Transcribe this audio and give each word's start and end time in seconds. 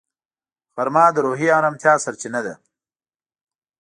غرمه 0.75 1.05
د 1.15 1.17
روحي 1.25 1.47
ارامتیا 1.59 1.93
سرچینه 2.03 2.41
ده 2.45 2.53